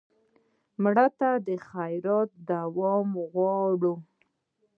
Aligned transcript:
مړه 0.83 1.07
ته 1.19 1.29
د 1.47 1.49
خیرات 1.67 2.29
دوام 2.51 3.09
غواړو 3.31 3.93